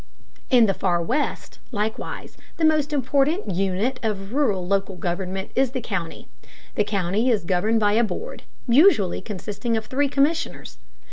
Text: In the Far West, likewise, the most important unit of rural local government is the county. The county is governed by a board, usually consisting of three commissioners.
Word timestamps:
In 0.49 0.65
the 0.65 0.73
Far 0.73 0.99
West, 0.99 1.59
likewise, 1.71 2.35
the 2.57 2.65
most 2.65 2.91
important 2.91 3.51
unit 3.53 3.99
of 4.01 4.33
rural 4.33 4.65
local 4.65 4.95
government 4.95 5.51
is 5.53 5.73
the 5.73 5.79
county. 5.79 6.27
The 6.73 6.83
county 6.83 7.29
is 7.29 7.43
governed 7.43 7.79
by 7.81 7.93
a 7.93 8.03
board, 8.03 8.41
usually 8.67 9.21
consisting 9.21 9.77
of 9.77 9.85
three 9.85 10.09
commissioners. 10.09 10.79